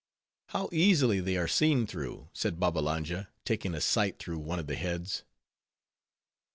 "How 0.47 0.67
easily 0.71 1.19
they 1.19 1.37
are 1.37 1.47
seen 1.47 1.85
through," 1.85 2.29
said 2.33 2.59
Babbalanja, 2.59 3.27
taking 3.45 3.75
a 3.75 3.81
sight 3.81 4.17
through 4.17 4.39
one 4.39 4.57
of 4.57 4.65
the 4.65 4.75
heads. 4.75 5.21